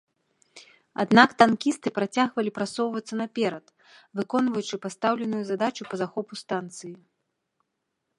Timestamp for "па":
5.93-6.01